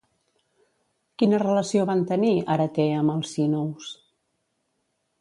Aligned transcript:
Quina 1.23 1.41
relació 1.43 1.85
van 1.91 2.03
tenir 2.13 2.33
Areté 2.57 2.89
amb 3.03 3.15
Alcínous? 3.19 3.95